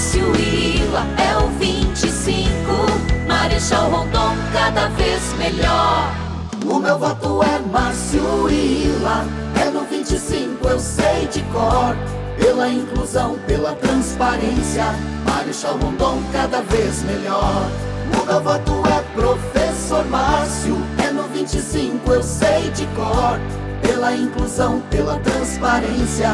[0.00, 2.32] Márcio Ila é o 25.
[3.28, 6.10] Marechal Rondon cada vez melhor.
[6.64, 9.26] O meu voto é Márcio Ila,
[9.60, 11.94] é no 25, eu sei de cor.
[12.38, 14.86] Pela inclusão, pela transparência,
[15.26, 17.68] Marechal Rondon cada vez melhor.
[18.18, 23.38] O meu voto é Professor Márcio, é no 25, eu sei de cor.
[23.90, 26.28] Pela inclusão, pela transparência,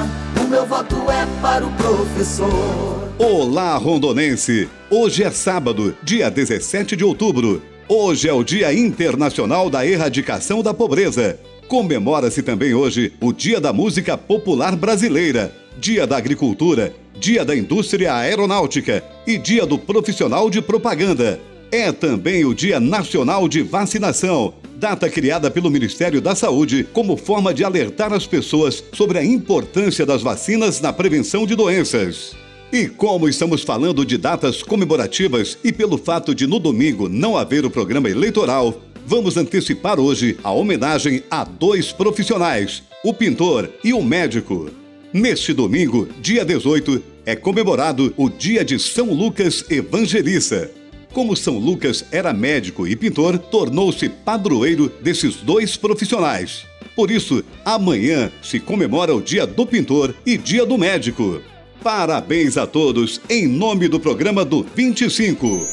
[0.45, 3.09] o meu voto é para o professor.
[3.19, 4.69] Olá, rondonense!
[4.91, 7.63] Hoje é sábado, dia 17 de outubro.
[7.89, 11.41] Hoje é o Dia Internacional da Erradicação da Pobreza.
[11.67, 18.15] Comemora-se também hoje o Dia da Música Popular Brasileira, Dia da Agricultura, Dia da Indústria
[18.17, 21.41] Aeronáutica e Dia do Profissional de Propaganda.
[21.73, 27.53] É também o Dia Nacional de Vacinação, data criada pelo Ministério da Saúde como forma
[27.53, 32.37] de alertar as pessoas sobre a importância das vacinas na prevenção de doenças.
[32.73, 37.65] E como estamos falando de datas comemorativas e pelo fato de no domingo não haver
[37.65, 44.03] o programa eleitoral, vamos antecipar hoje a homenagem a dois profissionais, o pintor e o
[44.03, 44.69] médico.
[45.13, 50.71] Neste domingo, dia 18, é comemorado o Dia de São Lucas Evangelista.
[51.17, 56.67] Como São Lucas era médico e pintor, tornou-se padroeiro desses dois profissionais.
[56.95, 61.41] Por isso, amanhã se comemora o Dia do Pintor e Dia do Médico.
[61.83, 65.67] Parabéns a todos em nome do programa do 25.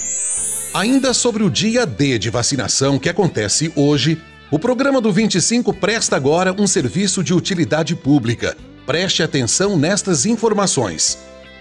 [0.74, 4.18] Ainda sobre o dia D de vacinação que acontece hoje,
[4.50, 8.56] o programa do 25 presta agora um serviço de utilidade pública.
[8.86, 11.18] Preste atenção nestas informações.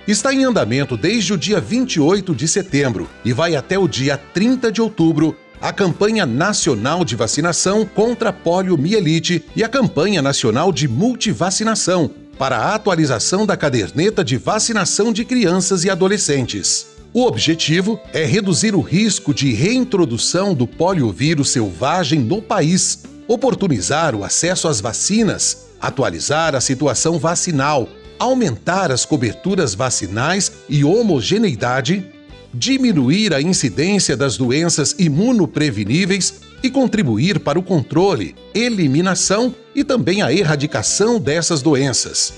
[0.07, 4.73] Está em andamento desde o dia 28 de setembro e vai até o dia 30
[4.73, 12.11] de outubro a campanha nacional de vacinação contra poliomielite e a campanha nacional de multivacinação
[12.37, 16.89] para a atualização da caderneta de vacinação de crianças e adolescentes.
[17.15, 24.25] O objetivo é reduzir o risco de reintrodução do poliovírus selvagem no país, oportunizar o
[24.25, 27.89] acesso às vacinas, atualizar a situação vacinal,
[28.23, 32.07] aumentar as coberturas vacinais e homogeneidade,
[32.55, 40.33] diminuir a incidência das doenças imunopreveníveis e contribuir para o controle, eliminação e também a
[40.33, 42.33] erradicação dessas doenças.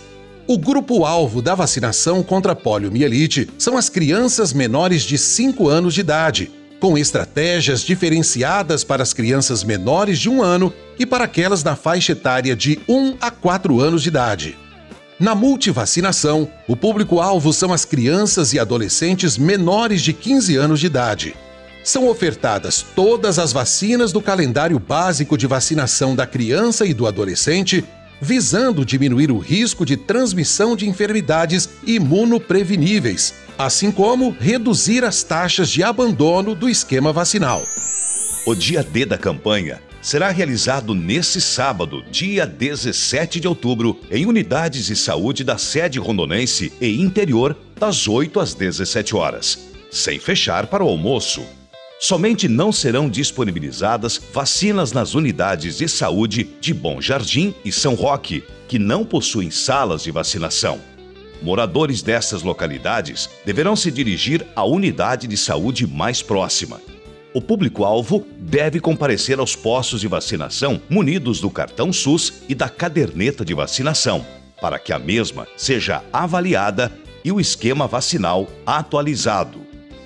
[0.46, 6.50] O grupo-alvo da vacinação contra poliomielite são as crianças menores de 5 anos de idade,
[6.80, 12.12] com estratégias diferenciadas para as crianças menores de um ano e para aquelas na faixa
[12.12, 14.63] etária de 1 a 4 anos de idade.
[15.18, 21.34] Na multivacinação, o público-alvo são as crianças e adolescentes menores de 15 anos de idade
[21.84, 27.84] são ofertadas todas as vacinas do calendário básico de vacinação da criança e do adolescente,
[28.20, 35.82] visando diminuir o risco de transmissão de enfermidades imunopreveníveis, assim como reduzir as taxas de
[35.82, 37.62] abandono do esquema vacinal.
[38.46, 44.84] O dia D da campanha será realizado nesse sábado, dia 17 de outubro, em unidades
[44.84, 49.58] de saúde da sede rondonense e interior, das 8 às 17 horas,
[49.90, 51.42] sem fechar para o almoço.
[51.98, 58.44] Somente não serão disponibilizadas vacinas nas unidades de saúde de Bom Jardim e São Roque,
[58.68, 60.78] que não possuem salas de vacinação.
[61.40, 66.78] Moradores dessas localidades deverão se dirigir à unidade de saúde mais próxima.
[67.34, 73.44] O público-alvo deve comparecer aos postos de vacinação munidos do cartão SUS e da caderneta
[73.44, 74.24] de vacinação,
[74.60, 76.92] para que a mesma seja avaliada
[77.24, 79.58] e o esquema vacinal atualizado.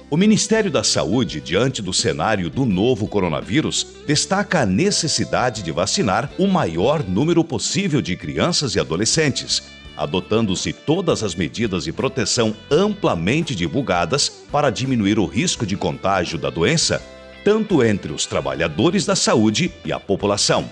[0.09, 6.31] O Ministério da Saúde, diante do cenário do novo coronavírus, destaca a necessidade de vacinar
[6.39, 9.65] o maior número possível de crianças e adolescentes,
[9.99, 16.49] adotando-se todas as medidas de proteção amplamente divulgadas para diminuir o risco de contágio da
[16.49, 17.03] doença,
[17.49, 20.69] tanto entre os trabalhadores da saúde e a população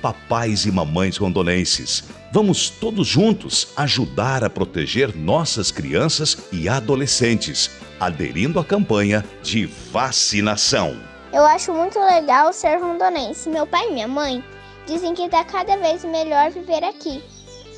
[0.00, 2.04] papais e mamães rondonenses.
[2.32, 7.70] Vamos todos juntos ajudar a proteger nossas crianças e adolescentes,
[8.00, 10.96] aderindo à campanha de vacinação.
[11.32, 13.50] Eu acho muito legal ser rondonense.
[13.50, 14.42] Meu pai e minha mãe
[14.86, 17.22] dizem que está cada vez melhor viver aqui.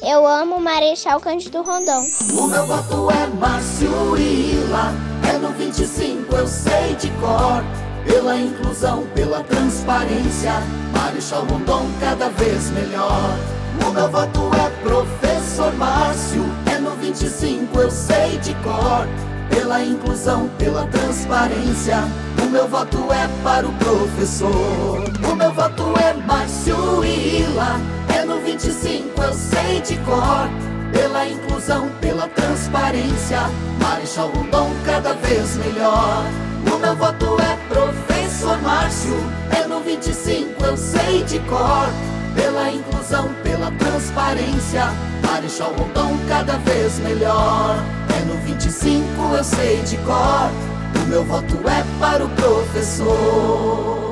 [0.00, 2.04] Eu amo Marechal Cândido Rondon.
[2.38, 4.92] O meu voto é Márcio Ila,
[5.28, 7.87] é no 25, eu sei de cor.
[8.08, 10.54] Pela inclusão, pela transparência,
[10.92, 13.38] Marechal Rondon cada vez melhor.
[13.86, 19.06] O meu voto é Professor Márcio, é no 25, eu sei de cor.
[19.50, 21.98] Pela inclusão, pela transparência,
[22.42, 25.04] o meu voto é para o professor.
[25.30, 27.78] O meu voto é Márcio Ila,
[28.16, 30.48] é no 25, eu sei de cor.
[30.92, 33.40] Pela inclusão, pela transparência.
[33.78, 36.47] Marechal Rondon cada vez melhor.
[36.78, 39.16] O meu voto é professor Márcio,
[39.50, 41.88] é no 25 eu sei de cor.
[42.36, 44.84] Pela inclusão, pela transparência,
[45.26, 47.82] Marechal Rondon cada vez melhor.
[48.16, 49.02] É no 25
[49.36, 50.52] eu sei de cor,
[50.94, 54.07] o meu voto é para o professor.